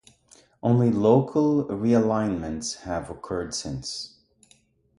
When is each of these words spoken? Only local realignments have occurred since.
Only 0.63 0.89
local 0.89 1.65
realignments 1.65 2.77
have 2.85 3.11
occurred 3.11 3.53
since. 3.53 4.15